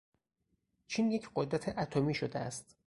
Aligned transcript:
چین 0.87 1.11
یک 1.11 1.29
قدرت 1.35 1.69
اتمی 1.77 2.13
شده 2.13 2.39
است. 2.39 2.75